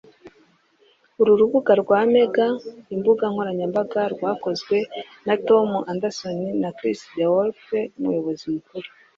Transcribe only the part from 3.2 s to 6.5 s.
nkoranyambaga rwakozwe mu na Tom Anderson